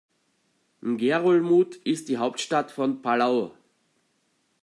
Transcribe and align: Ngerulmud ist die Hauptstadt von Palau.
Ngerulmud 0.83 1.75
ist 1.83 2.09
die 2.09 2.17
Hauptstadt 2.17 2.71
von 2.71 3.03
Palau. 3.03 3.53